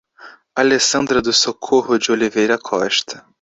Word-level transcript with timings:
Alessandra 0.55 1.21
do 1.21 1.31
Socorro 1.31 1.99
de 1.99 2.11
Oliveira 2.11 2.57
Costa 2.57 3.23